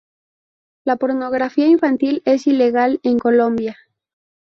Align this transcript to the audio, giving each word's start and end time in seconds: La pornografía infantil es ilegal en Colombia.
La 0.83 0.95
pornografía 0.95 1.67
infantil 1.67 2.23
es 2.25 2.47
ilegal 2.47 2.99
en 3.03 3.19
Colombia. 3.19 3.77